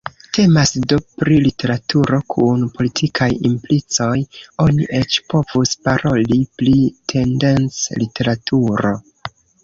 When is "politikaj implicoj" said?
2.77-4.15